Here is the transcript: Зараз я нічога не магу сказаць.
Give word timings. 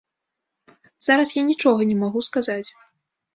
Зараз 1.07 1.29
я 1.35 1.43
нічога 1.51 1.87
не 1.91 1.99
магу 2.01 2.19
сказаць. 2.31 2.65